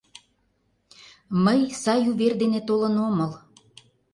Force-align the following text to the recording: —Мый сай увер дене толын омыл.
—Мый 1.43 1.59
сай 1.81 2.01
увер 2.11 2.33
дене 2.41 2.59
толын 2.67 2.95
омыл. 3.07 3.31